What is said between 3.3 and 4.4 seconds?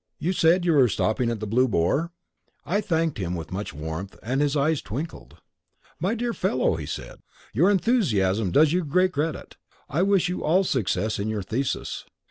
with such warmth that